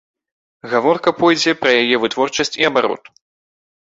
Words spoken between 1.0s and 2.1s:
пойдзе пра яе